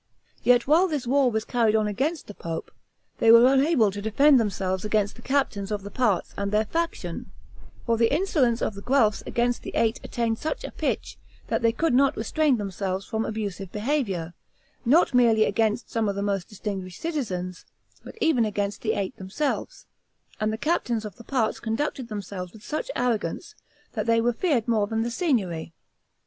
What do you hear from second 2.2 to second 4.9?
the pope, they were unable to defend themselves